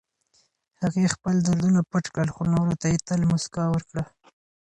[0.81, 4.03] هغې خپل دردونه پټ کړل، خو نورو ته يې تل مسکا ورکړه.